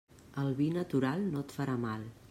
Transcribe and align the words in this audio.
El 0.43 0.47
vi 0.61 0.69
natural 0.77 1.29
no 1.35 1.45
et 1.47 1.55
farà 1.59 1.79
mal. 1.89 2.13